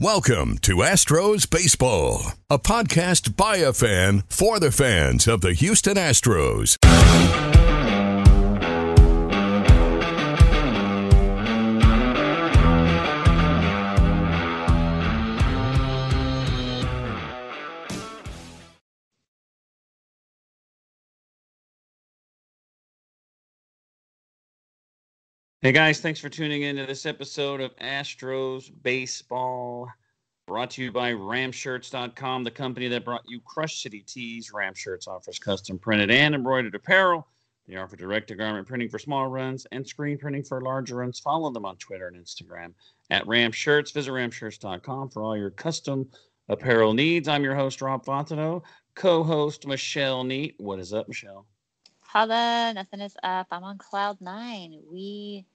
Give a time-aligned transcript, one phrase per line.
[0.00, 5.96] Welcome to Astros Baseball, a podcast by a fan for the fans of the Houston
[5.96, 6.76] Astros.
[25.64, 29.88] Hey guys, thanks for tuning in to this episode of Astros Baseball,
[30.46, 34.50] brought to you by Ramshirts.com, the company that brought you Crush City Tees.
[34.52, 37.26] Ramshirts offers custom printed and embroidered apparel.
[37.66, 41.18] They offer direct to garment printing for small runs and screen printing for larger runs.
[41.18, 42.74] Follow them on Twitter and Instagram
[43.08, 43.94] at Ramshirts.
[43.94, 46.06] Visit Ramshirts.com for all your custom
[46.50, 47.26] apparel needs.
[47.26, 48.60] I'm your host, Rob Fontenot,
[48.96, 50.56] co host, Michelle Neat.
[50.58, 51.46] What is up, Michelle?
[52.02, 53.46] Holla, nothing is up.
[53.50, 54.78] I'm on cloud nine.
[54.92, 55.46] We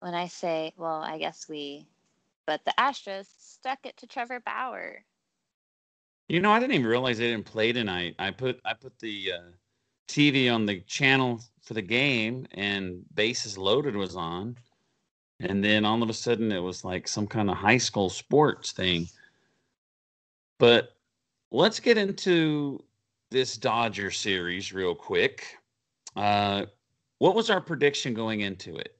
[0.00, 1.86] when I say, well, I guess we,
[2.46, 5.04] but the Astros stuck it to Trevor Bauer.
[6.28, 8.16] You know, I didn't even realize they didn't play tonight.
[8.18, 9.50] I put I put the uh,
[10.08, 14.56] TV on the channel for the game, and Bases Loaded was on,
[15.40, 18.72] and then all of a sudden it was like some kind of high school sports
[18.72, 19.08] thing.
[20.58, 20.96] But
[21.52, 22.82] let's get into
[23.30, 25.58] this Dodger series real quick.
[26.16, 26.66] Uh,
[27.18, 28.95] what was our prediction going into it?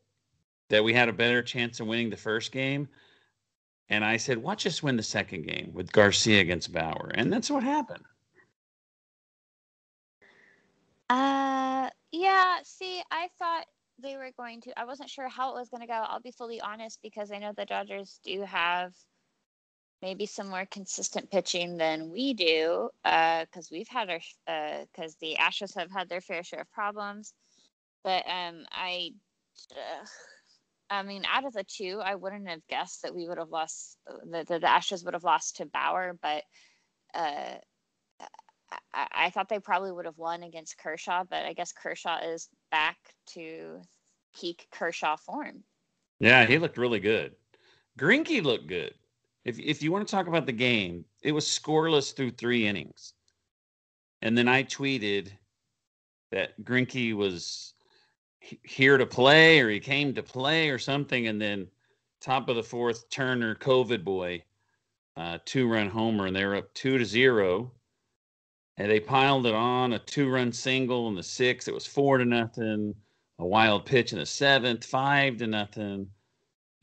[0.69, 2.88] That we had a better chance of winning the first game.
[3.88, 7.12] And I said, watch us win the second game with Garcia against Bauer.
[7.15, 8.04] And that's what happened.
[11.09, 12.56] Uh, yeah.
[12.65, 13.66] See, I thought
[14.03, 15.94] they were going to, I wasn't sure how it was going to go.
[15.94, 18.93] I'll be fully honest because I know the Dodgers do have
[20.03, 25.19] maybe some more consistent pitching than we do because uh, we've had our, because uh,
[25.21, 27.33] the Astros have had their fair share of problems.
[28.03, 29.12] But um, I,
[29.72, 30.04] uh,
[30.89, 33.99] I mean, out of the two, I wouldn't have guessed that we would have lost,
[34.31, 36.45] that the, the would have lost to Bauer, but
[37.15, 37.57] uh,
[38.93, 42.49] I, I, thought they probably would have won against Kershaw, but I guess Kershaw is
[42.71, 42.97] back
[43.35, 43.81] to
[44.39, 45.65] peak Kershaw form.
[46.21, 47.35] Yeah, he looked really good.
[47.99, 48.95] Greinke looked good.
[49.45, 53.15] If, if you want to talk about the game, it was scoreless through three innings.
[54.23, 55.31] And then I tweeted
[56.33, 57.75] that Greinke was
[58.62, 61.27] here to play or he came to play or something.
[61.27, 61.69] And then
[62.21, 64.43] top of the fourth, Turner, COVID boy,
[65.17, 67.73] uh, two run homer, and they were up two to zero.
[68.79, 71.69] And they piled it on a two run single in the sixth.
[71.69, 72.95] It was four to nothing.
[73.39, 76.09] A wild pitch in the seventh, five to nothing.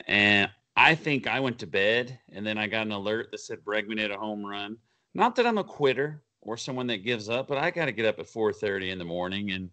[0.06, 3.64] And I think I went to bed and then I got an alert that said
[3.64, 4.76] Bregman hit a home run.
[5.14, 8.06] Not that I'm a quitter or someone that gives up, but I got to get
[8.06, 9.70] up at 4:30 in the morning and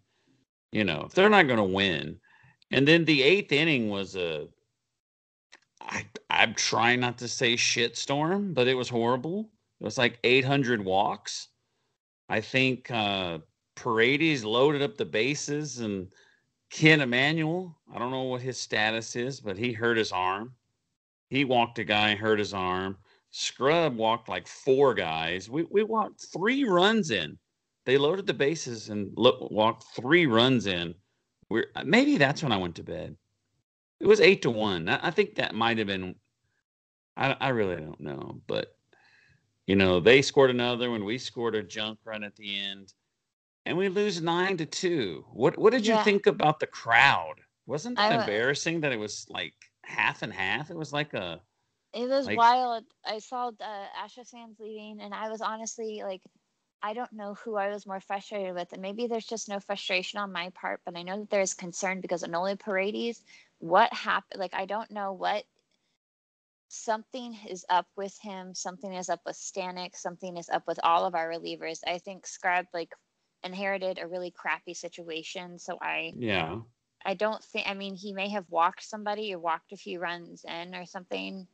[0.71, 2.19] you know, if they're not going to win.
[2.71, 4.47] And then the eighth inning was a,
[5.81, 9.49] I, I'm trying not to say shitstorm, but it was horrible.
[9.79, 11.49] It was like 800 walks.
[12.29, 13.39] I think uh,
[13.75, 16.07] Paredes loaded up the bases and
[16.71, 20.55] Kent Emanuel, I don't know what his status is, but he hurt his arm.
[21.29, 22.97] He walked a guy, hurt his arm.
[23.31, 25.49] Scrubb walked like four guys.
[25.49, 27.37] We, we walked three runs in
[27.85, 30.93] they loaded the bases and lo- walked three runs in.
[31.49, 33.15] We're, maybe that's when I went to bed.
[33.99, 34.87] It was eight to one.
[34.89, 36.15] I, I think that might have been.
[37.17, 38.75] I, I really don't know, but
[39.67, 42.93] you know they scored another when we scored a junk run at the end,
[43.65, 45.25] and we lose nine to two.
[45.33, 46.03] What What did you yeah.
[46.03, 47.35] think about the crowd?
[47.65, 50.71] Wasn't that I, embarrassing that it was like half and half?
[50.71, 51.41] It was like a.
[51.93, 52.85] It was like, wild.
[53.05, 56.21] I saw uh, Astros fans leaving, and I was honestly like
[56.83, 58.73] I don't know who I was more frustrated with.
[58.73, 62.01] And maybe there's just no frustration on my part, but I know that there's concern
[62.01, 63.21] because Enoli Paredes,
[63.59, 64.39] what happened?
[64.39, 65.43] Like, I don't know what
[66.69, 68.55] something is up with him.
[68.55, 69.95] Something is up with Stanek.
[69.95, 71.79] Something is up with all of our relievers.
[71.85, 72.93] I think Scrubb like
[73.43, 75.59] inherited a really crappy situation.
[75.59, 76.59] So I Yeah.
[77.03, 77.67] I don't think.
[77.67, 81.47] I mean, he may have walked somebody or walked a few runs in or something.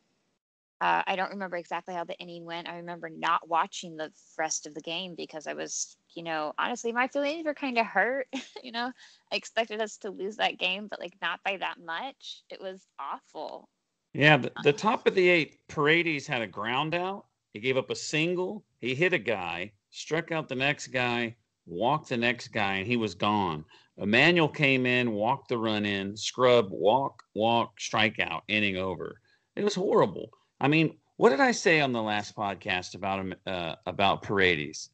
[0.80, 2.70] Uh, I don't remember exactly how the inning went.
[2.70, 6.92] I remember not watching the rest of the game because I was, you know, honestly,
[6.92, 8.28] my feelings were kind of hurt.
[8.64, 8.92] you know,
[9.32, 12.44] I expected us to lose that game, but like not by that much.
[12.50, 13.70] It was awful.
[14.14, 17.26] Yeah, the, the top of the eight, Paredes had a ground out.
[17.54, 18.64] He gave up a single.
[18.80, 21.36] He hit a guy, struck out the next guy,
[21.66, 23.66] walked the next guy, and he was gone.
[23.98, 29.20] Emanuel came in, walked the run in, Scrubb, walk, walk, strikeout, inning over.
[29.56, 30.30] It was horrible.
[30.60, 34.90] I mean, what did I say on the last podcast about him uh, about Paredes?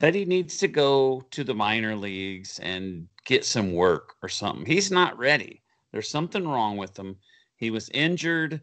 [0.00, 4.66] That he needs to go to the minor leagues and get some work or something.
[4.66, 5.62] He's not ready.
[5.90, 7.16] There's something wrong with him.
[7.56, 8.60] He was injured.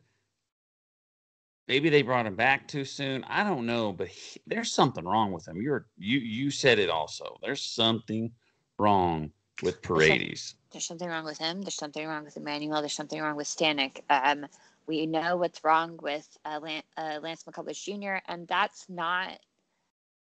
[1.67, 3.23] Maybe they brought him back too soon.
[3.23, 5.61] I don't know, but he, there's something wrong with him.
[5.61, 7.37] You're you you said it also.
[7.41, 8.31] There's something
[8.77, 9.31] wrong
[9.63, 10.55] with Paredes.
[10.71, 11.61] There's something wrong with him.
[11.61, 12.81] There's something wrong with Emanuel.
[12.81, 14.01] There's something wrong with Stanek.
[14.09, 14.45] Um,
[14.87, 19.39] we know what's wrong with uh, Lance, uh, Lance McCullers Jr., and that's not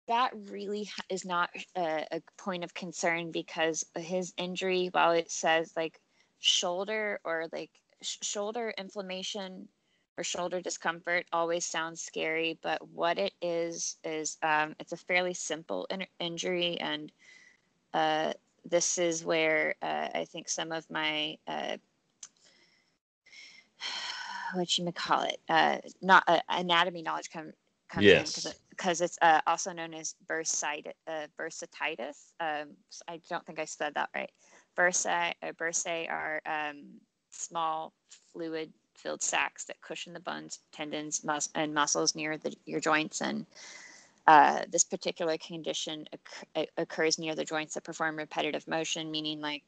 [0.08, 5.72] that really is not a, a, point of concern because his injury, while it says
[5.76, 6.00] like
[6.40, 7.70] shoulder or like
[8.02, 9.68] sh- shoulder inflammation
[10.18, 12.58] or shoulder discomfort, always sounds scary.
[12.62, 17.12] But what it is is um, it's a fairly simple in- injury, and
[17.94, 18.32] uh,
[18.64, 21.76] this is where uh, I think some of my uh,
[24.54, 27.52] what you may call it, uh, not uh, anatomy knowledge come
[27.92, 28.46] comes yes.
[28.46, 31.34] in because it's uh, also known as bursitis.
[32.40, 32.62] Uh.
[32.62, 32.68] Um,
[33.08, 34.30] I don't think I said that right.
[34.76, 36.84] Bursae, uh, bursae are um,
[37.30, 37.92] small
[38.32, 43.20] fluid-filled sacs that cushion the bones, tendons, mus- and muscles near the, your joints.
[43.20, 43.44] And
[44.26, 46.08] uh, this particular condition
[46.56, 49.62] occ- occurs near the joints that perform repetitive motion, meaning like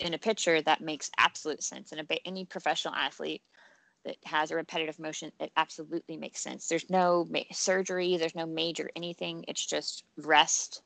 [0.00, 1.92] in a pitcher that makes absolute sense.
[1.92, 3.42] In a, any professional athlete
[4.04, 6.68] that has a repetitive motion, it absolutely makes sense.
[6.68, 9.44] There's no ma- surgery, there's no major anything.
[9.48, 10.82] It's just rest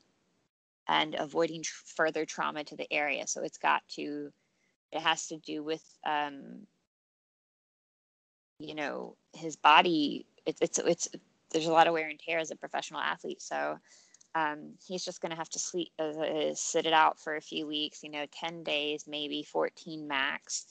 [0.87, 3.27] and avoiding tr- further trauma to the area.
[3.27, 4.31] So it's got to,
[4.91, 6.67] it has to do with, um,
[8.59, 10.25] you know, his body.
[10.45, 11.09] It's it's it's
[11.51, 13.41] there's a lot of wear and tear as a professional athlete.
[13.41, 13.77] So
[14.33, 17.67] um, he's just going to have to sleep, uh, sit it out for a few
[17.67, 18.03] weeks.
[18.03, 20.67] You know, ten days, maybe fourteen max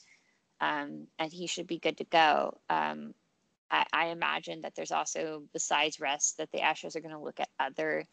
[0.61, 2.57] um, and he should be good to go.
[2.69, 3.13] Um,
[3.69, 7.39] I, I, imagine that there's also, besides rest, that the Astros are going to look
[7.39, 8.05] at other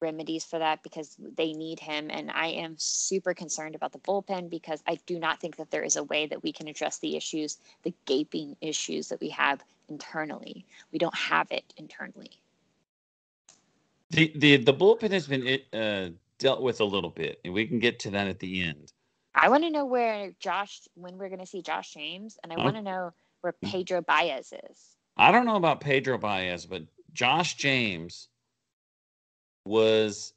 [0.00, 2.10] remedies for that because they need him.
[2.10, 5.84] And I am super concerned about the bullpen because I do not think that there
[5.84, 9.62] is a way that we can address the issues, the gaping issues that we have
[9.88, 10.64] internally.
[10.92, 12.30] We don't have it internally.
[14.10, 17.78] The the the bullpen has been uh, dealt with a little bit, and we can
[17.78, 18.92] get to that at the end.
[19.34, 22.56] I want to know where Josh, when we're going to see Josh James, and I
[22.56, 24.96] want to know where Pedro Baez is.
[25.16, 26.82] I don't know about Pedro Baez, but
[27.12, 28.28] Josh James
[29.64, 30.32] was,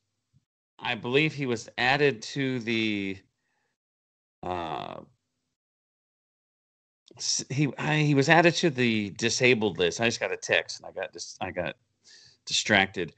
[0.80, 3.18] I believe, he was added to the.
[4.44, 5.02] Uh,
[7.50, 10.00] he I, he was added to the disabled list.
[10.00, 11.76] I just got a text and I got dis, I got
[12.46, 13.14] distracted.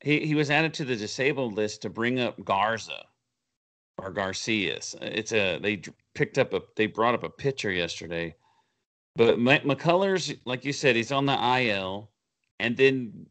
[0.00, 3.04] He he was added to the disabled list to bring up Garza
[3.98, 4.94] or Garcias.
[5.00, 5.82] Uh, it's a they
[6.14, 8.34] picked up a they brought up a pitcher yesterday,
[9.16, 12.10] but McCullers, like you said, he's on the IL,
[12.58, 13.26] and then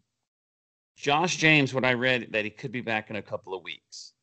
[0.96, 1.74] Josh James.
[1.74, 4.13] What I read that he could be back in a couple of weeks.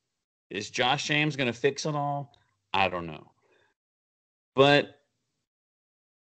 [0.50, 2.34] Is Josh James going to fix it all?
[2.72, 3.32] I don't know,
[4.54, 5.00] but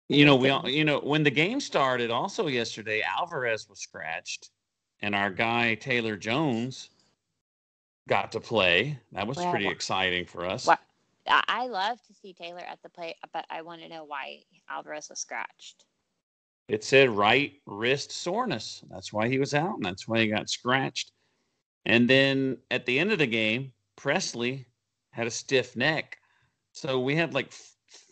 [0.09, 4.51] you know we all, you know when the game started also yesterday, Alvarez was scratched,
[5.01, 6.89] and our guy Taylor Jones
[8.07, 8.99] got to play.
[9.11, 10.67] That was well, pretty exciting for us.
[10.67, 10.77] Well,
[11.27, 15.09] I love to see Taylor at the plate, but I want to know why Alvarez
[15.09, 15.85] was scratched.
[16.67, 18.83] It said right wrist soreness.
[18.89, 21.11] That's why he was out, and that's why he got scratched.
[21.85, 24.65] And then at the end of the game, Pressly
[25.11, 26.17] had a stiff neck.
[26.73, 27.53] So we had like,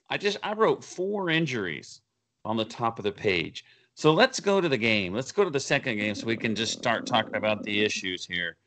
[0.10, 2.02] I just, I wrote four injuries
[2.46, 3.66] on the top of the page.
[3.96, 5.14] So let's go to the game.
[5.14, 8.26] Let's go to the second game so we can just start talking about the issues
[8.26, 8.58] here.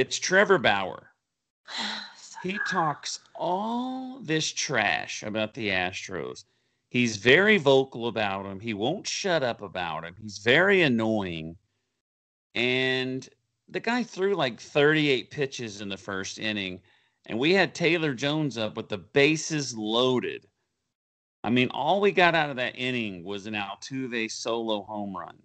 [0.00, 1.10] It's Trevor Bauer.
[2.42, 6.44] He talks all this trash about the Astros.
[6.88, 8.60] He's very vocal about them.
[8.60, 10.14] He won't shut up about him.
[10.18, 11.56] He's very annoying.
[12.54, 13.28] And
[13.68, 16.80] the guy threw like 38 pitches in the first inning.
[17.26, 20.46] And we had Taylor Jones up with the bases loaded.
[21.44, 25.36] I mean, all we got out of that inning was an Altuve solo home run.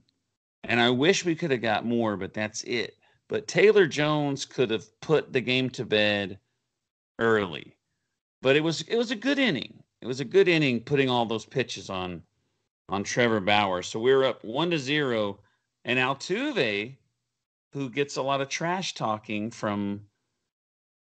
[0.64, 2.96] And I wish we could have got more, but that's it.
[3.28, 6.40] But Taylor Jones could have put the game to bed
[7.20, 7.76] early.
[8.42, 9.84] But it was it was a good inning.
[10.02, 12.22] It was a good inning putting all those pitches on
[12.90, 13.82] on Trevor Bauer.
[13.82, 15.40] So we are up one to zero.
[15.86, 16.96] And Altuve,
[17.74, 20.02] who gets a lot of trash talking from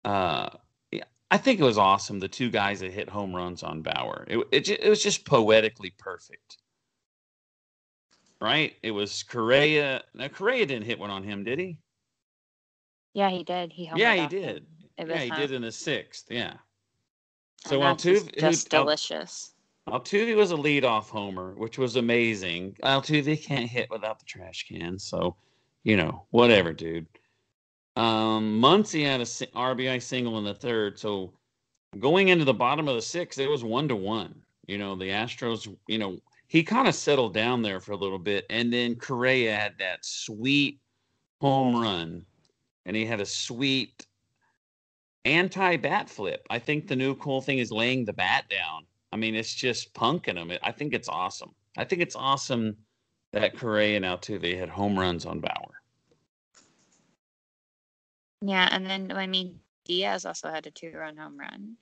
[0.05, 0.50] uh
[1.29, 2.19] I think it was awesome.
[2.19, 4.25] The two guys that hit home runs on Bauer.
[4.29, 6.57] It, it, it was just poetically perfect.
[8.39, 8.75] Right?
[8.81, 10.03] It was Correa.
[10.13, 11.79] Now, Correa didn't hit one on him, did he?
[13.17, 13.74] Yeah, he did.
[13.74, 14.67] He yeah, he did.
[15.00, 16.27] yeah, he did in the sixth.
[16.29, 16.53] Yeah.
[17.65, 19.55] So Altuve, just, just delicious.
[19.89, 22.77] Altuve was a leadoff homer, which was amazing.
[22.83, 25.36] Altuve can't hit without the trash can, so
[25.83, 27.07] you know whatever, dude.
[27.95, 31.00] Um, Muncy had a RBI single in the third.
[31.00, 31.33] So
[31.97, 34.39] going into the bottom of the sixth, it was one to one.
[34.67, 38.19] You know, the Astros, you know, he kind of settled down there for a little
[38.19, 38.45] bit.
[38.51, 40.79] And then Correa had that sweet
[41.41, 42.24] home run.
[42.88, 44.08] And he had a sweet
[45.25, 46.48] anti bat flip.
[46.50, 48.86] I think the new cool thing is laying the bat down.
[49.12, 50.51] I mean, it's just punking him.
[50.63, 51.53] I think it's awesome.
[51.77, 52.75] I think it's awesome
[53.34, 55.82] that Correa and Altuve had home runs on Bauer.
[58.41, 61.75] Yeah, and then I mean Diaz also had a two-run home run.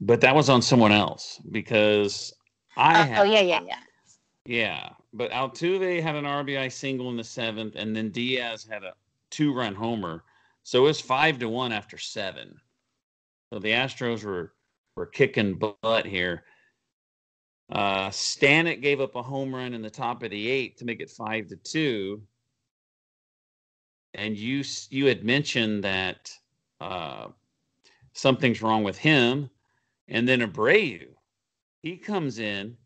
[0.00, 2.32] But that was on someone else because
[2.76, 3.00] I.
[3.00, 3.78] Oh, had, oh yeah, yeah, yeah.
[4.44, 8.94] Yeah, but Altuve had an RBI single in the seventh, and then Diaz had a
[9.30, 10.24] two-run homer,
[10.62, 12.54] so it was five to one after seven.
[13.52, 14.52] So the Astros were
[14.96, 16.44] were kicking butt here.
[17.70, 21.00] Uh, Stanek gave up a home run in the top of the eighth to make
[21.00, 22.22] it five to two
[24.14, 26.30] and you you had mentioned that
[26.80, 27.28] uh,
[28.12, 29.50] something's wrong with him,
[30.08, 31.06] and then Abreu,
[31.82, 32.76] he comes in,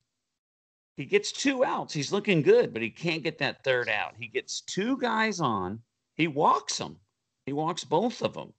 [0.96, 1.94] he gets two outs.
[1.94, 4.14] He's looking good, but he can't get that third out.
[4.18, 5.80] He gets two guys on,
[6.22, 7.00] he walks them,
[7.46, 8.52] he walks both of them,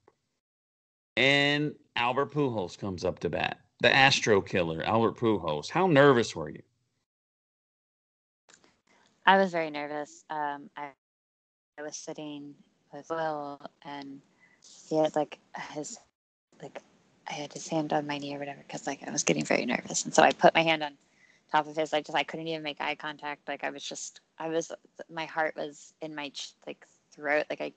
[1.15, 3.57] and Albert Pujols comes up to bat.
[3.79, 5.69] The Astro killer, Albert Pujols.
[5.69, 6.61] How nervous were you?
[9.25, 10.25] I was very nervous.
[10.29, 10.89] Um, I
[11.79, 12.53] I was sitting
[12.91, 14.19] with Will, and
[14.89, 15.39] he had like
[15.71, 15.97] his
[16.61, 16.81] like
[17.29, 19.65] I had his hand on my knee or whatever because like I was getting very
[19.65, 20.97] nervous, and so I put my hand on
[21.49, 21.93] top of his.
[21.93, 23.47] I just I couldn't even make eye contact.
[23.47, 24.69] Like I was just I was
[25.09, 26.29] my heart was in my
[26.67, 27.45] like throat.
[27.49, 27.73] Like I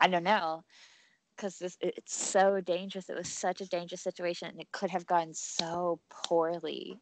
[0.00, 0.64] I don't know
[1.36, 3.08] because this it's so dangerous.
[3.08, 6.98] It was such a dangerous situation, and it could have gone so poorly,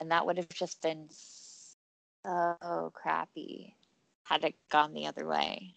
[0.00, 3.76] and that would have just been so crappy
[4.24, 5.74] had it gone the other way.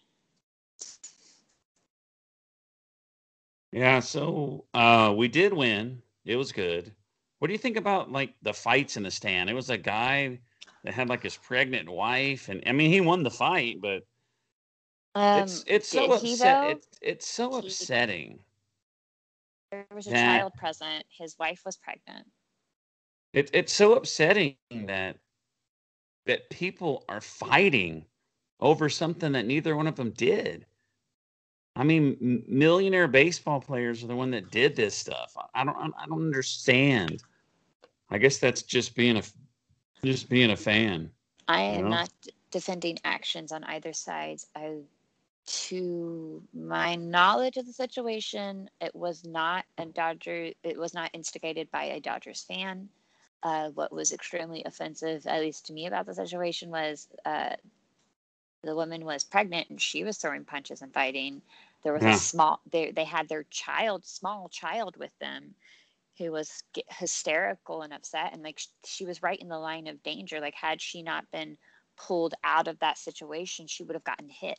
[3.72, 6.02] Yeah, so uh, we did win.
[6.24, 6.94] It was good.
[7.38, 9.50] What do you think about like the fights in the stand?
[9.50, 10.40] It was a guy
[10.84, 14.04] that had like his pregnant wife, and I mean he won the fight, but
[15.18, 16.70] um, it's it's so upset.
[16.70, 18.38] It's it's so he, upsetting.
[19.70, 21.04] There was a child present.
[21.10, 22.26] His wife was pregnant.
[23.32, 25.16] It, it's so upsetting that
[26.26, 28.04] that people are fighting
[28.60, 30.66] over something that neither one of them did.
[31.74, 35.36] I mean, millionaire baseball players are the one that did this stuff.
[35.54, 37.22] I don't, I don't understand.
[38.10, 39.22] I guess that's just being a,
[40.04, 41.10] just being a fan.
[41.46, 41.90] I am know?
[41.90, 42.10] not
[42.50, 44.38] defending actions on either side.
[44.56, 44.78] I,
[45.48, 50.50] to my knowledge of the situation, it was not a Dodger.
[50.62, 52.88] It was not instigated by a Dodgers fan.
[53.42, 57.54] Uh, what was extremely offensive, at least to me, about the situation was uh,
[58.62, 61.40] the woman was pregnant and she was throwing punches and fighting.
[61.82, 62.14] There was yeah.
[62.14, 65.54] a small they they had their child, small child with them
[66.18, 70.40] who was hysterical and upset and like she was right in the line of danger.
[70.40, 71.56] Like had she not been
[71.96, 74.58] pulled out of that situation, she would have gotten hit.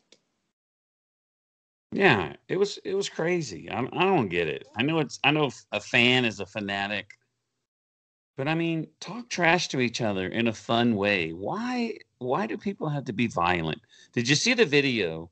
[1.92, 3.70] Yeah, it was it was crazy.
[3.70, 4.68] I, I don't get it.
[4.76, 7.18] I know it's I know a fan is a fanatic,
[8.38, 11.32] but I mean, talk trash to each other in a fun way.
[11.32, 13.82] Why why do people have to be violent?
[14.14, 15.30] Did you see the video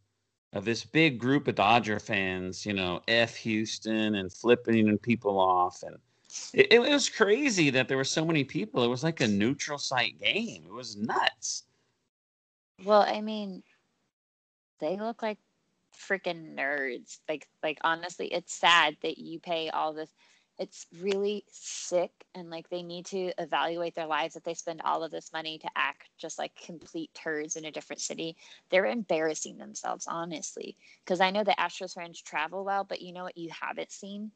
[0.53, 5.83] of this big group of Dodger fans, you know, F Houston and flipping people off
[5.83, 5.97] and
[6.53, 8.83] it, it was crazy that there were so many people.
[8.83, 10.65] It was like a neutral site game.
[10.67, 11.63] It was nuts.
[12.83, 13.63] Well, I mean,
[14.79, 15.39] they look like
[15.97, 17.19] freaking nerds.
[17.29, 20.13] Like like honestly, it's sad that you pay all this
[20.59, 25.03] it's really sick and like they need to evaluate their lives that they spend all
[25.03, 28.35] of this money to act just like complete turds in a different city
[28.69, 30.75] they're embarrassing themselves honestly
[31.05, 34.31] because i know the astros fans travel well but you know what you haven't seen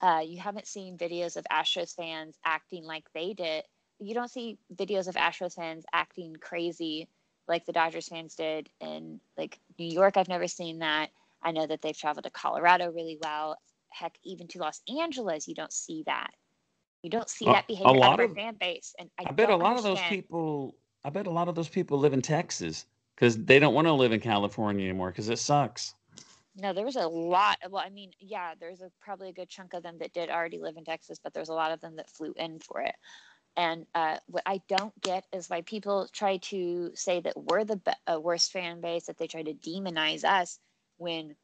[0.00, 3.64] Uh, you haven't seen videos of Astros fans acting like they did.
[4.00, 7.08] You don't see videos of Astros fans acting crazy
[7.48, 10.16] like the Dodgers fans did in like New York.
[10.16, 11.10] I've never seen that.
[11.42, 13.56] I know that they've traveled to Colorado really well.
[13.90, 16.30] Heck, even to Los Angeles, you don't see that.
[17.02, 18.94] You don't see that behavior out of our fan base.
[18.98, 19.92] And I, I bet a lot understand.
[19.92, 20.74] of those people.
[21.04, 23.92] I bet a lot of those people live in Texas because they don't want to
[23.92, 25.94] live in California anymore because it sucks.
[26.56, 27.58] No, there was a lot.
[27.68, 30.58] Well, I mean, yeah, there's a, probably a good chunk of them that did already
[30.58, 32.94] live in Texas, but there's a lot of them that flew in for it.
[33.56, 37.76] And uh, what I don't get is why people try to say that we're the
[37.76, 40.58] be- uh, worst fan base, that they try to demonize us
[40.98, 41.36] when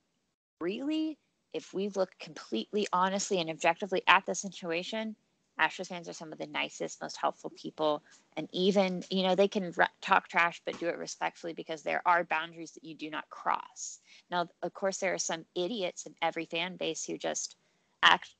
[0.60, 1.18] really,
[1.52, 5.16] if we look completely honestly and objectively at the situation,
[5.60, 8.02] Astros fans are some of the nicest, most helpful people.
[8.36, 12.02] And even, you know, they can r- talk trash, but do it respectfully because there
[12.06, 14.00] are boundaries that you do not cross.
[14.30, 17.56] Now, of course, there are some idiots in every fan base who just
[18.02, 18.34] act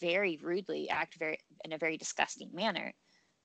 [0.00, 2.92] very rudely, act very in a very disgusting manner.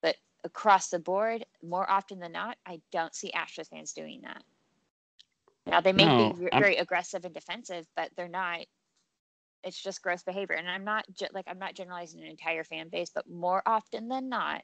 [0.02, 4.44] But across the board, more often than not, I don't see Astros fans doing that.
[5.66, 8.66] Now they may No, be I'm- very aggressive and defensive, but they're not.
[9.64, 13.10] It's just gross behavior, and I'm not like I'm not generalizing an entire fan base,
[13.10, 14.64] but more often than not,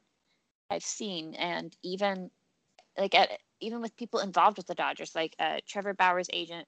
[0.70, 2.32] I've seen, and even
[2.98, 6.68] like at even with people involved with the Dodgers, like uh, Trevor Bauer's agent,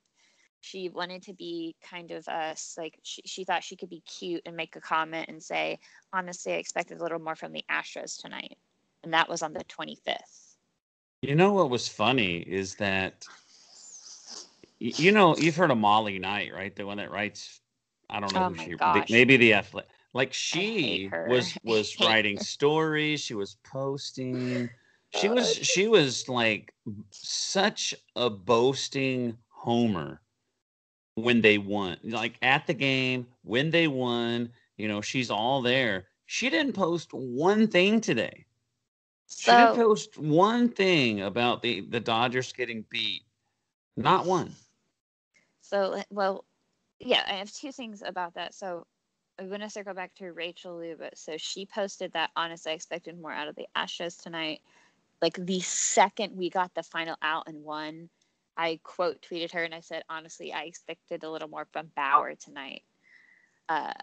[0.61, 4.41] she wanted to be kind of us like she, she thought she could be cute
[4.45, 5.79] and make a comment and say,
[6.13, 8.57] honestly, I expected a little more from the Astros tonight,
[9.03, 10.55] and that was on the 25th.
[11.21, 13.27] You know what was funny is that
[14.79, 16.75] you know you've heard of Molly Knight, right?
[16.75, 17.61] The one that writes.
[18.09, 18.75] I don't know Oh who she.
[18.75, 19.11] gosh.
[19.11, 19.85] Maybe the athlete.
[20.13, 22.43] Like she was was writing her.
[22.43, 23.21] stories.
[23.21, 24.69] She was posting.
[25.11, 26.73] She Uh, was she was like
[27.11, 30.21] such a boasting homer
[31.17, 31.97] when they won.
[32.03, 36.05] Like at the game when they won, you know, she's all there.
[36.27, 38.45] She didn't post one thing today.
[39.27, 43.23] She didn't post one thing about the the Dodgers getting beat.
[43.97, 44.51] Not one.
[45.61, 46.45] So, well,
[46.99, 48.53] yeah, I have two things about that.
[48.53, 48.85] So,
[49.39, 51.09] I'm going to circle back to Rachel Luba.
[51.15, 54.61] So, she posted that, honestly, I expected more out of the Astros tonight.
[55.21, 58.09] Like the second we got the final out and won,
[58.57, 62.33] I quote tweeted her and I said, honestly, I expected a little more from Bauer
[62.35, 62.83] tonight.
[63.69, 63.93] Uh,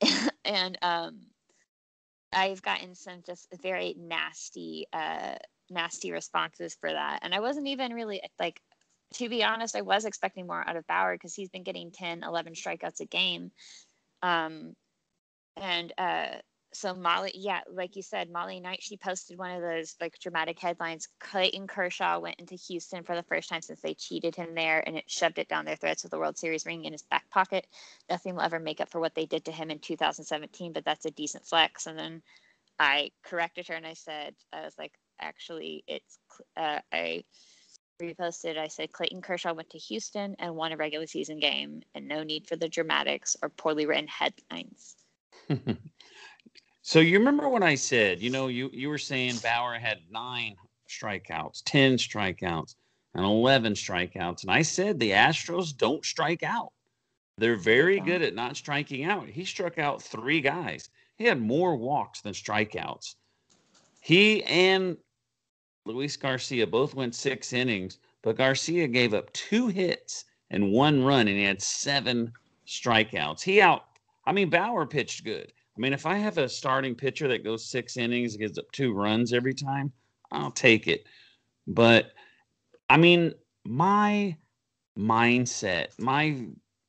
[0.44, 1.20] and um,
[2.32, 5.34] I've gotten some just very nasty, uh,
[5.68, 7.20] nasty responses for that.
[7.22, 8.60] And I wasn't even really like
[9.14, 12.22] to be honest, I was expecting more out of Bauer because he's been getting 10,
[12.24, 13.52] 11 strikeouts a game.
[14.22, 14.74] Um,
[15.56, 16.38] and uh,
[16.76, 20.58] so Molly, yeah, like you said, Molly Knight, she posted one of those like dramatic
[20.58, 21.08] headlines.
[21.18, 24.96] Clayton Kershaw went into Houston for the first time since they cheated him there, and
[24.96, 27.66] it shoved it down their throats with the World Series ring in his back pocket.
[28.10, 31.06] Nothing will ever make up for what they did to him in 2017, but that's
[31.06, 31.86] a decent flex.
[31.86, 32.22] And then
[32.78, 36.18] I corrected her and I said, I was like, actually, it's
[36.56, 37.24] uh, I
[38.02, 38.58] reposted.
[38.58, 42.22] I said Clayton Kershaw went to Houston and won a regular season game, and no
[42.22, 44.96] need for the dramatics or poorly written headlines.
[46.86, 50.54] so you remember when I said, you know, you you were saying Bauer had nine
[50.88, 52.76] strikeouts, ten strikeouts,
[53.12, 56.72] and eleven strikeouts, and I said the Astros don't strike out.
[57.38, 59.26] They're very good at not striking out.
[59.26, 60.88] He struck out three guys.
[61.18, 63.16] He had more walks than strikeouts.
[64.00, 64.96] He and
[65.86, 71.26] Luis Garcia both went six innings, but Garcia gave up two hits and one run,
[71.26, 72.32] and he had seven
[72.64, 73.42] strikeouts.
[73.42, 73.86] He out.
[74.24, 75.52] I mean, Bauer pitched good.
[75.76, 78.94] I mean, if I have a starting pitcher that goes six innings, gives up two
[78.94, 79.92] runs every time,
[80.32, 81.04] I'll take it.
[81.66, 82.12] But
[82.88, 83.34] I mean,
[83.64, 84.36] my
[84.98, 86.46] mindset, my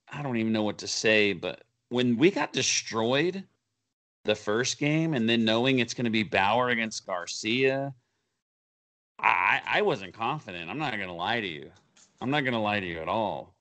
[0.09, 3.43] I don't even know what to say, but when we got destroyed
[4.23, 7.93] the first game and then knowing it's going to be Bauer against Garcia,
[9.19, 10.69] I I wasn't confident.
[10.69, 11.71] I'm not going to lie to you.
[12.21, 13.56] I'm not going to lie to you at all.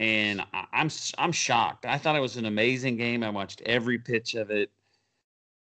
[0.00, 1.84] And I'm I'm shocked.
[1.84, 3.22] I thought it was an amazing game.
[3.22, 4.70] I watched every pitch of it.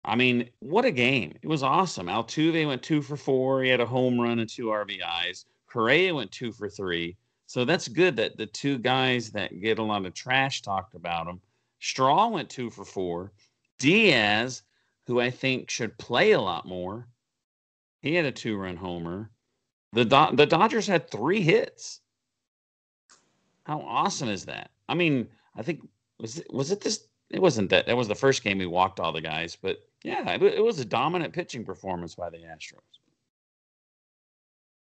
[0.04, 1.34] I mean, what a game!
[1.42, 2.08] It was awesome.
[2.08, 3.64] Altuve went two for four.
[3.64, 5.46] He had a home run and two RBIs.
[5.68, 7.16] Correa went two for three.
[7.46, 11.26] So that's good that the two guys that get a lot of trash talked about
[11.26, 11.40] them.
[11.80, 13.32] Straw went two for four.
[13.80, 14.64] Diaz,
[15.06, 17.08] who I think should play a lot more,
[18.02, 19.32] he had a two-run homer.
[19.94, 22.02] The Do- the Dodgers had three hits.
[23.68, 24.72] How awesome is that?
[24.88, 25.86] I mean, I think
[26.20, 27.06] was it was it this?
[27.30, 27.86] It wasn't that.
[27.86, 30.80] That was the first game we walked all the guys, but yeah, it, it was
[30.80, 32.80] a dominant pitching performance by the Astros.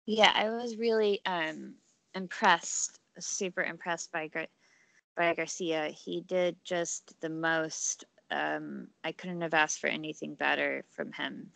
[0.08, 1.76] Yeah, I was really um,
[2.15, 4.48] impressed, super impressed by Gar-
[5.15, 8.06] by Garcia, he did just the most.
[8.32, 11.52] Um, I couldn't have asked for anything better from him.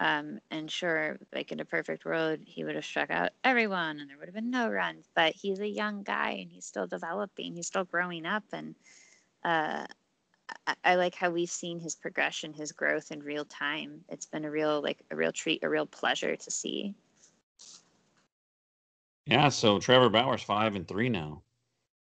[0.00, 4.08] Um, and sure, like in a perfect world, he would have struck out everyone and
[4.08, 5.04] there would have been no runs.
[5.14, 8.44] But he's a young guy and he's still developing, he's still growing up.
[8.50, 8.74] And
[9.44, 9.84] uh,
[10.66, 14.00] I, I like how we've seen his progression, his growth in real time.
[14.08, 16.94] It's been a real, like, a real treat, a real pleasure to see.
[19.26, 21.42] Yeah, so Trevor Bauer's five and three now.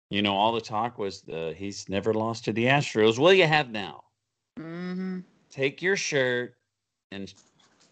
[0.08, 3.18] You know, all the talk was the he's never lost to the Astros.
[3.18, 4.04] Well, you have now.
[4.58, 5.20] Mm-hmm.
[5.50, 6.54] Take your shirt
[7.12, 7.32] and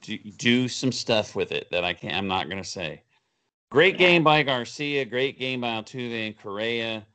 [0.03, 2.15] do, do some stuff with it that I can't.
[2.15, 3.03] I'm not gonna say.
[3.71, 5.05] Great game by Garcia.
[5.05, 7.07] Great game by Altuve and Correa.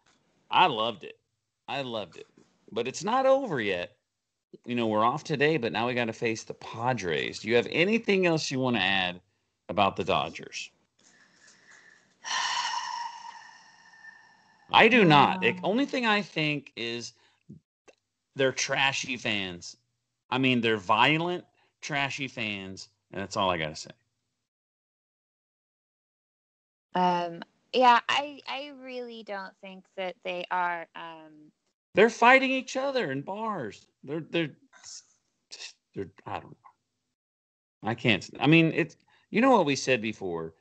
[0.50, 1.20] I loved it.
[1.68, 2.26] I loved it.
[2.72, 3.92] But it's not over yet.
[4.66, 7.40] You know, we're off today, but now we got to face the Padres.
[7.40, 9.22] Do you have anything else you want to add
[9.70, 10.72] about the Dodgers?
[14.72, 15.42] I do not.
[15.42, 17.14] The only thing I think is
[18.36, 19.78] they're trashy fans.
[20.30, 21.46] I mean, they're violent,
[21.88, 23.92] trashy fans, and that's all I got to say.
[26.96, 27.42] Um,
[27.74, 30.88] yeah, I I really don't think that they are.
[30.96, 31.52] Um,
[31.96, 33.88] They're fighting each other in bars.
[34.04, 34.52] They're they're
[35.52, 37.90] just they're I don't know.
[37.90, 38.30] I can't.
[38.40, 38.98] I mean, it's
[39.30, 40.54] you know what we said before.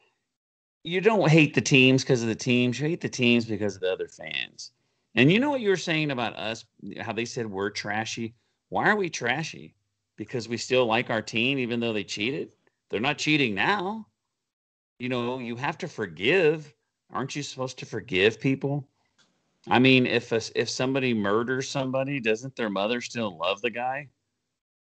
[0.84, 2.78] You don't hate the teams because of the teams.
[2.78, 4.70] You hate the teams because of the other fans.
[5.16, 6.64] And you know what you were saying about us?
[7.00, 8.34] How they said we're trashy.
[8.68, 9.74] Why are we trashy?
[10.16, 12.52] Because we still like our team, even though they cheated.
[12.90, 14.06] They're not cheating now.
[14.98, 16.72] You know, you have to forgive.
[17.12, 18.88] Aren't you supposed to forgive people?
[19.68, 24.08] I mean, if a, if somebody murders somebody, doesn't their mother still love the guy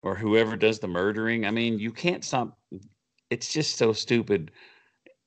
[0.03, 1.45] or whoever does the murdering?
[1.45, 2.57] I mean, you can't stop.
[3.29, 4.51] It's just so stupid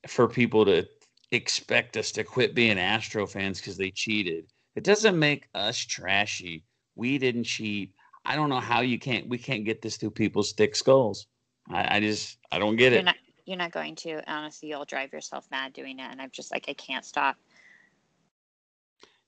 [0.06, 0.86] for people to
[1.32, 4.46] expect us to quit being Astro fans because they cheated.
[4.76, 6.64] It doesn't make us trashy.
[6.94, 7.92] We didn't cheat.
[8.28, 9.26] I don't know how you can't.
[9.26, 11.26] We can't get this through people's thick skulls.
[11.70, 13.04] I, I just I don't get you're it.
[13.06, 14.22] not you're not going to.
[14.30, 17.36] Honestly, you'll drive yourself mad doing it, and I'm just like I can't stop.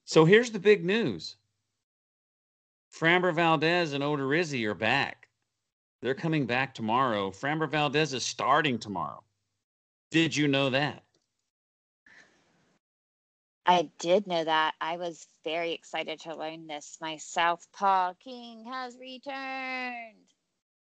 [0.05, 1.37] So here's the big news.
[2.95, 5.29] Framber Valdez and Odorizzi are back.
[6.03, 7.31] They're coming back tomorrow.
[7.31, 9.23] Framber Valdez is starting tomorrow.
[10.11, 11.05] Did you know that?
[13.67, 14.75] I did know that.
[14.81, 16.99] I was very excited to learn this.
[17.01, 20.17] My Southpaw King has returned.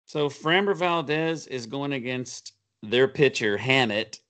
[0.06, 4.20] So Framber Valdez is going against their pitcher Hammett,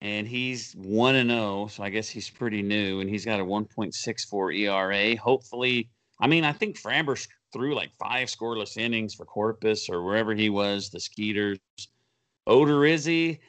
[0.00, 1.66] and he's one and zero.
[1.66, 5.16] So I guess he's pretty new, and he's got a 1.64 ERA.
[5.16, 10.34] Hopefully, I mean, I think Framber threw like five scoreless innings for Corpus or wherever
[10.34, 11.58] he was, the Skeeters.
[12.48, 13.40] Odorizzi,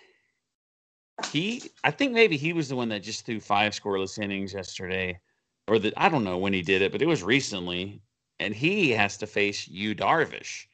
[1.28, 5.20] he, I think maybe he was the one that just threw five scoreless innings yesterday,
[5.68, 8.02] or that I don't know when he did it, but it was recently,
[8.40, 10.66] and he has to face Yu Darvish.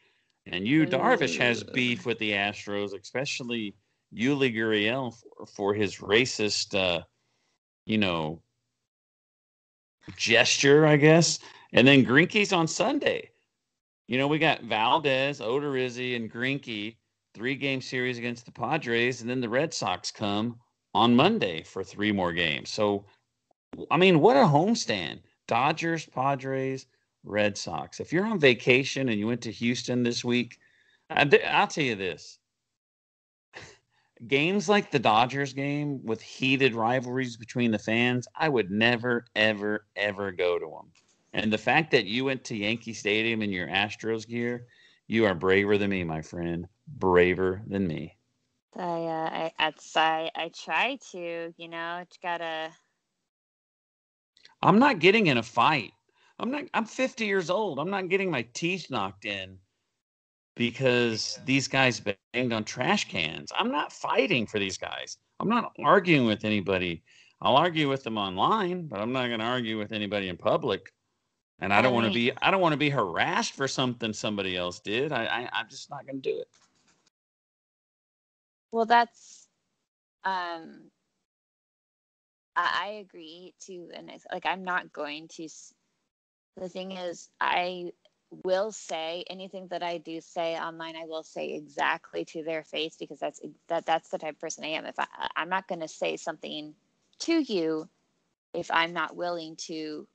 [0.48, 3.76] And Yu Darvish has beef with the Astros, especially
[4.16, 7.02] Yuli Gurriel for, for his racist, uh,
[7.86, 8.42] you know,
[10.16, 11.40] gesture, I guess.
[11.74, 13.32] And then Greinke's on Sunday.
[14.08, 16.96] You know, we got Valdez, Odorizzi, and Greinke,
[17.36, 20.58] three game series against the Padres, and then the Red Sox come
[20.94, 22.70] on Monday for three more games.
[22.72, 23.06] So,
[23.92, 25.20] I mean, what a homestand.
[25.46, 26.88] Dodgers, Padres,
[27.26, 28.00] Red Sox.
[28.00, 30.58] If you're on vacation and you went to Houston this week,
[31.10, 32.40] I'll tell you this.
[34.28, 39.86] Games like the Dodgers game with heated rivalries between the fans, I would never, ever,
[39.98, 40.92] ever go to them.
[41.34, 44.68] And the fact that you went to Yankee Stadium in your Astros gear,
[45.08, 46.66] you are braver than me, my friend.
[46.88, 48.16] Braver than me.
[48.78, 52.72] I, uh, I, that's, I, I try to, you know, it's gotta.
[54.62, 55.92] I'm not getting in a fight.
[56.40, 56.66] I'm not.
[56.74, 57.80] I'm 50 years old.
[57.80, 59.58] I'm not getting my teeth knocked in
[60.56, 62.02] because these guys
[62.34, 63.52] banged on trash cans.
[63.58, 65.18] I'm not fighting for these guys.
[65.40, 67.04] I'm not arguing with anybody.
[67.42, 70.92] I'll argue with them online, but I'm not going to argue with anybody in public.
[71.60, 72.32] And I don't want to be.
[72.42, 75.14] I don't want to be harassed for something somebody else did.
[75.14, 76.48] I, I I'm just not going to do it.
[78.76, 79.48] Well, that's,
[80.26, 80.92] um,
[82.58, 85.48] I, agree too, and it's like I'm not going to.
[86.58, 87.92] The thing is, I
[88.44, 90.98] will say anything that I do say online.
[90.98, 94.66] I will say exactly to their face because that's that that's the type of person
[94.66, 94.86] I am.
[94.86, 95.08] If I
[95.38, 96.76] I'm not going to say something
[97.20, 97.90] to you
[98.54, 100.06] if I'm not willing to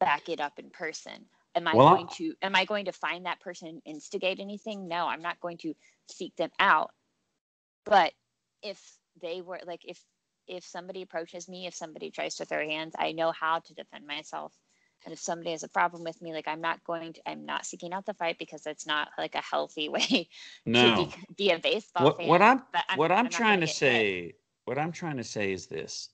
[0.00, 1.26] back it up in person.
[1.54, 4.40] Am I Well, I- going to am I going to find that person and instigate
[4.40, 4.88] anything?
[4.88, 5.74] No, I'm not going to
[6.08, 6.90] seek them out.
[7.84, 8.12] But
[8.62, 8.80] if
[9.20, 10.02] they were like if
[10.48, 14.06] if somebody approaches me, if somebody tries to throw hands, I know how to defend
[14.06, 14.52] myself.
[15.04, 17.66] And if somebody has a problem with me, like I'm not going to, I'm not
[17.66, 20.28] seeking out the fight because it's not like a healthy way
[20.64, 20.94] No.
[20.94, 22.28] to be, be a baseball what, fan.
[22.28, 23.78] what I'm, but what I'm not trying to get hit.
[23.78, 26.10] say, what I'm trying to say is this: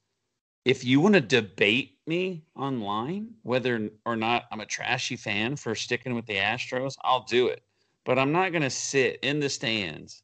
[0.65, 5.75] if you want to debate me online, whether or not I'm a trashy fan for
[5.75, 7.63] sticking with the Astros, I'll do it.
[8.05, 10.23] But I'm not going to sit in the stands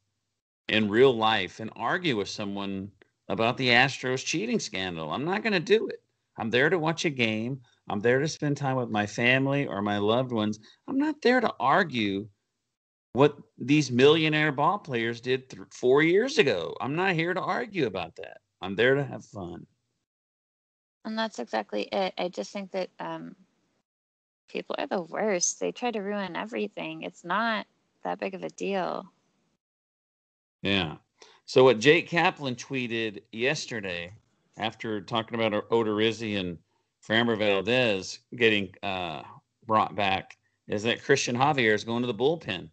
[0.67, 2.91] in real life and argue with someone
[3.29, 5.11] about the Astros cheating scandal.
[5.11, 6.01] I'm not going to do it.
[6.37, 7.61] I'm there to watch a game.
[7.89, 10.59] I'm there to spend time with my family or my loved ones.
[10.87, 12.27] I'm not there to argue
[13.13, 16.75] what these millionaire ball players did th- four years ago.
[16.81, 18.41] I'm not here to argue about that.
[18.61, 19.65] I'm there to have fun.
[21.05, 22.13] And that's exactly it.
[22.17, 23.35] I just think that um,
[24.49, 25.59] people are the worst.
[25.59, 27.03] They try to ruin everything.
[27.03, 27.67] It's not
[28.03, 29.05] that big of a deal.
[30.65, 30.95] Yeah.
[31.45, 34.11] So what Jake Kaplan tweeted yesterday
[34.57, 36.57] after talking about Odorizzi and
[37.07, 39.21] Framber Valdez getting uh,
[39.67, 40.35] brought back
[40.67, 42.69] is that Christian Javier is going to the bullpen.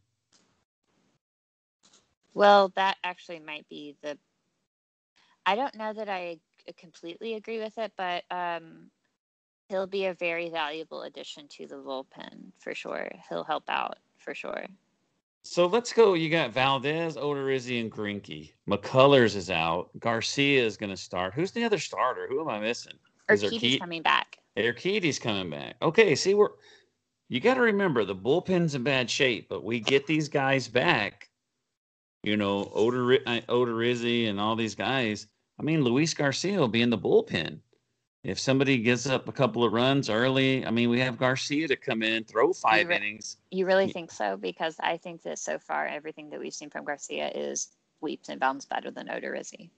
[2.33, 4.17] Well, that actually might be the.
[5.45, 6.39] I don't know that I
[6.79, 8.91] completely agree with it, but um,
[9.69, 13.11] he'll be a very valuable addition to the bullpen for sure.
[13.29, 14.65] He'll help out for sure.
[15.45, 16.15] So let's go.
[16.15, 18.53] You got Valdez, Odorizzi, and Greinke.
[18.69, 19.91] McCullers is out.
[19.99, 21.35] Garcia is going to start.
[21.35, 22.27] Who's the other starter?
[22.29, 22.95] Who am I missing?
[23.29, 24.39] Is Urquidy's Urquidy- coming back.
[24.57, 25.77] Urquidy's coming back.
[25.83, 26.51] Okay, see, we're
[27.29, 31.31] you got to remember the bullpen's in bad shape, but we get these guys back.
[32.23, 35.27] You know, Odor uh, Odorizzi and all these guys.
[35.59, 37.59] I mean, Luis Garcia will be in the bullpen.
[38.25, 41.77] If somebody gives up a couple of runs early, I mean, we have Garcia to
[41.77, 43.39] come in, throw five re- innings.
[43.51, 44.37] You really think so?
[44.37, 48.39] Because I think that so far everything that we've seen from Garcia is leaps and
[48.39, 49.71] bounds better than Odorizzi.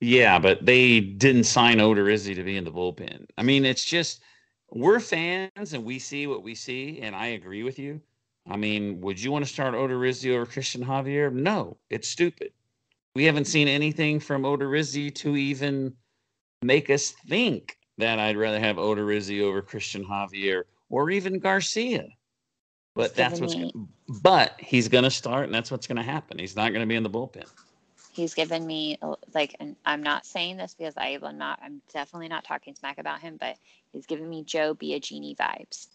[0.00, 3.26] Yeah, but they didn't sign Odorizzi to be in the bullpen.
[3.36, 4.22] I mean, it's just
[4.70, 8.00] we're fans and we see what we see, and I agree with you.
[8.48, 11.30] I mean, would you want to start Odorizzi over Christian Javier?
[11.30, 12.52] No, it's stupid.
[13.14, 15.94] We haven't seen anything from Odorizzi to even
[16.62, 22.06] make us think that I'd rather have Odorizzi over Christian Javier or even Garcia.
[22.94, 23.72] But that's what's me-
[24.08, 26.38] but he's going to start, and that's what's going to happen.
[26.38, 27.46] He's not going to be in the bullpen.
[28.12, 28.98] He's given me
[29.34, 31.60] like, and I'm not saying this because I am not.
[31.62, 33.56] I'm definitely not talking smack about him, but
[33.92, 35.86] he's giving me Joe Biagini vibes.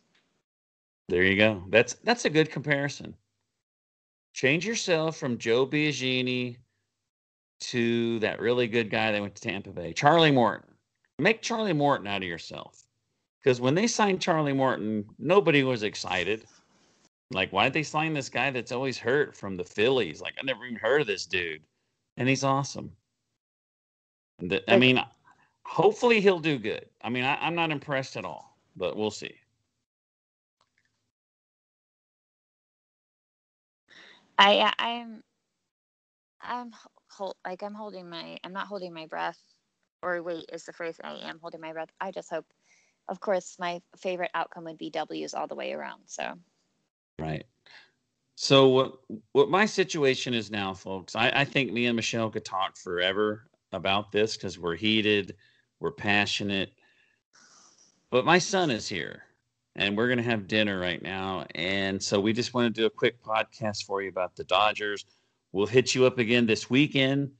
[1.09, 1.63] There you go.
[1.69, 3.15] That's that's a good comparison.
[4.33, 6.57] Change yourself from Joe Biagini
[7.59, 10.69] to that really good guy that went to Tampa Bay, Charlie Morton.
[11.19, 12.83] Make Charlie Morton out of yourself.
[13.43, 16.45] Because when they signed Charlie Morton, nobody was excited.
[17.31, 20.21] Like, why did they sign this guy that's always hurt from the Phillies?
[20.21, 21.61] Like, I never even heard of this dude.
[22.17, 22.91] And he's awesome.
[24.39, 25.01] The- I mean,
[25.65, 26.85] hopefully he'll do good.
[27.01, 29.35] I mean, I, I'm not impressed at all, but we'll see.
[34.37, 35.23] I I'm
[36.41, 36.71] I'm
[37.15, 39.39] hold, like I'm holding my I'm not holding my breath
[40.01, 41.89] or wait is the phrase I am holding my breath.
[41.99, 42.45] I just hope
[43.07, 46.01] of course my favorite outcome would be W's all the way around.
[46.05, 46.33] So
[47.19, 47.45] Right.
[48.35, 48.93] So what
[49.31, 53.49] what my situation is now, folks, I, I think me and Michelle could talk forever
[53.71, 55.35] about this because we're heated,
[55.79, 56.71] we're passionate.
[58.11, 59.23] But my son is here
[59.75, 61.45] and we're gonna have dinner right now.
[61.55, 65.05] And so we just want to do a quick podcast for you about the Dodgers.
[65.55, 67.31] We'll hit you up again this weekend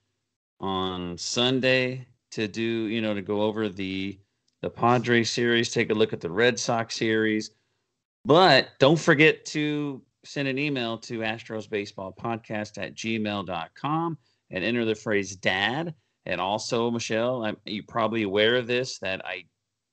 [0.62, 4.18] on Sunday to do, you know, to go over the
[4.62, 7.52] the Padres series, take a look at the Red Sox series.
[8.24, 14.18] But don't forget to send an email to astrosbaseballpodcast at gmail.com
[14.50, 15.94] and enter the phrase dad.
[16.26, 19.44] And also, Michelle, I'm, you're probably aware of this that I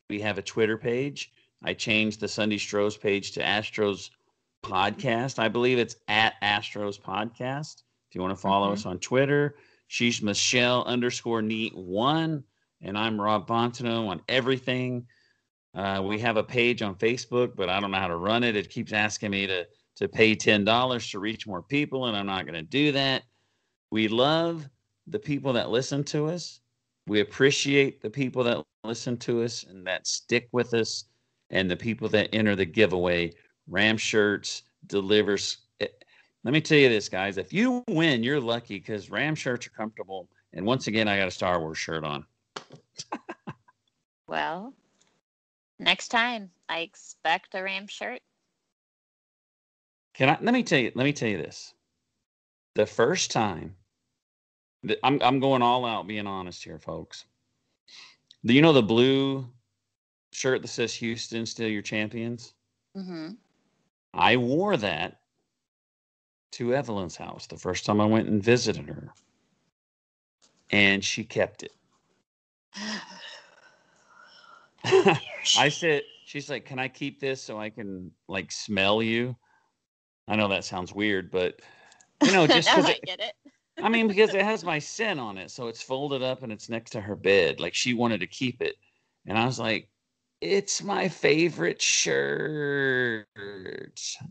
[0.09, 1.33] we have a Twitter page.
[1.65, 4.11] I changed the Sunday Stros page to Astros
[4.65, 5.41] Podcast.
[5.41, 7.83] I believe it's at Astros Podcast.
[8.13, 8.73] If you want to follow Mhm.
[8.75, 12.45] us on Twitter, she's Michelle underscore neat one,
[12.83, 15.07] and I'm Rob Fontenot on everything.
[15.73, 18.55] Uh, we have a page on Facebook, but I don't know how to run it.
[18.55, 22.27] It keeps asking me to to pay ten dollars to reach more people, and I'm
[22.27, 23.23] not going to do that.
[23.91, 24.69] We love
[25.07, 26.61] the people that listen to us.
[27.07, 31.05] We appreciate the people that listen to us and that stick with us,
[31.49, 33.33] and the people that enter the giveaway.
[33.67, 35.62] Ram shirts delivers.
[36.45, 37.39] Let me tell you this, guys.
[37.39, 40.29] If you win, you're lucky because Ram shirts are comfortable.
[40.53, 42.27] And once again, I got a Star Wars shirt on.
[44.29, 44.75] well,
[45.79, 48.21] next time I expect a Ram shirt.
[50.15, 51.73] Can I let me tell you let me tell you this.
[52.75, 53.75] The first time
[55.03, 57.25] I'm I'm going all out, being honest here, folks.
[58.45, 59.49] Do you know the blue
[60.33, 62.55] shirt that says Houston, still your champions?
[62.97, 63.35] Mm-hmm.
[64.13, 65.22] I wore that
[66.53, 69.13] to Evelyn's house the first time I went and visited her.
[70.71, 71.73] And she kept it.
[75.59, 79.37] I said, she's like, Can I keep this so I can like smell you?
[80.29, 81.61] I know that sounds weird, but
[82.25, 83.35] you know, just because I it, get it.
[83.83, 86.69] I mean, because it has my scent on it, so it's folded up and it's
[86.69, 87.61] next to her bed.
[87.61, 88.77] Like she wanted to keep it,
[89.27, 89.89] and I was like,
[90.41, 93.27] "It's my favorite shirt,"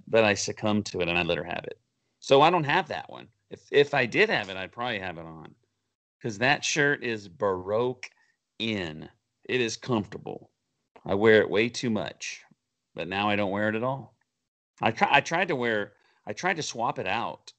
[0.08, 1.80] but I succumbed to it and I let her have it.
[2.22, 3.28] So I don't have that one.
[3.50, 5.56] If if I did have it, I'd probably have it on,
[6.18, 8.10] because that shirt is baroque
[8.60, 9.10] in.
[9.50, 10.52] It is comfortable.
[11.04, 12.44] I wear it way too much,
[12.94, 14.16] but now I don't wear it at all.
[14.82, 15.94] I try, I tried to wear.
[16.28, 17.52] I tried to swap it out.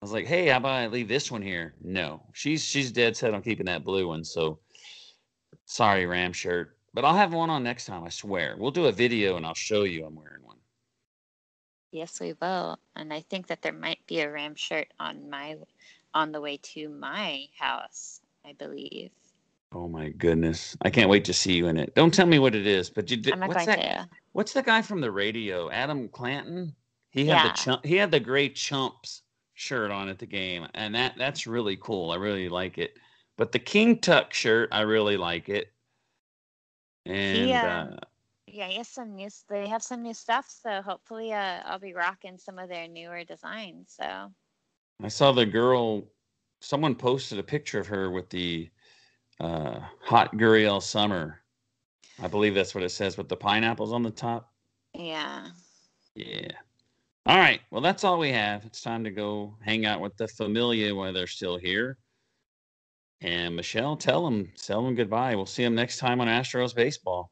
[0.00, 3.14] I was like, "Hey, how about I leave this one here?" No, she's she's dead
[3.16, 4.24] set on keeping that blue one.
[4.24, 4.58] So
[5.66, 8.04] sorry, Ram shirt, but I'll have one on next time.
[8.04, 8.56] I swear.
[8.58, 10.47] We'll do a video and I'll show you I'm wearing one.
[11.90, 12.78] Yes, we will.
[12.96, 15.56] And I think that there might be a Ram shirt on my
[16.14, 18.20] on the way to my house.
[18.44, 19.10] I believe.
[19.72, 21.94] Oh my goodness, I can't wait to see you in it.
[21.94, 23.34] Don't tell me what it is, but you did.
[23.34, 23.80] I'm not What's that?
[23.80, 24.08] to.
[24.32, 25.70] What's the guy from the radio?
[25.70, 26.74] Adam Clanton.
[27.10, 27.42] He had Yeah.
[27.42, 29.22] the chump, he had the gray chumps
[29.54, 32.10] shirt on at the game, and that that's really cool.
[32.12, 32.98] I really like it.
[33.36, 35.72] But the King Tuck shirt, I really like it.
[37.06, 37.96] And um, uh,
[38.52, 39.28] Yeah, yes, some new.
[39.48, 43.24] They have some new stuff, so hopefully, uh, I'll be rocking some of their newer
[43.24, 43.94] designs.
[43.98, 44.32] So
[45.02, 46.04] I saw the girl.
[46.60, 48.70] Someone posted a picture of her with the
[49.40, 51.42] uh, hot Gurriel summer.
[52.20, 54.52] I believe that's what it says with the pineapples on the top.
[54.92, 55.46] yeah,
[56.16, 56.50] Yeah.
[57.26, 57.60] All right.
[57.70, 58.64] Well, that's all we have.
[58.64, 61.98] It's time to go hang out with the familia while they're still here.
[63.20, 65.36] And Michelle, tell them, tell them goodbye.
[65.36, 67.30] We'll see them next time on Astros baseball.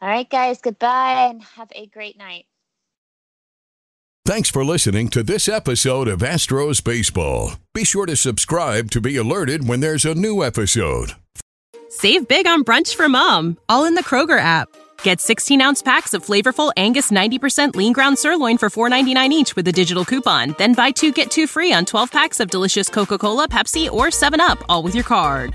[0.00, 2.46] All right, guys, goodbye and have a great night.
[4.26, 7.52] Thanks for listening to this episode of Astros Baseball.
[7.74, 11.12] Be sure to subscribe to be alerted when there's a new episode.
[11.90, 14.68] Save big on brunch for mom, all in the Kroger app.
[15.02, 19.68] Get 16 ounce packs of flavorful Angus 90% lean ground sirloin for $4.99 each with
[19.68, 20.54] a digital coupon.
[20.56, 24.06] Then buy two get two free on 12 packs of delicious Coca Cola, Pepsi, or
[24.06, 25.54] 7UP, all with your card.